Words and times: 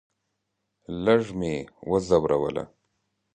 لږه 1.03 1.31
مې 1.39 1.53
وځوروله. 1.89 2.63